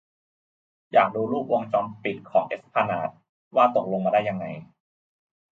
[0.93, 3.09] อยากดูรูปวงจรปิดของเอสพลานาด
[3.55, 4.45] ว่าตกลงมาได้ยังไง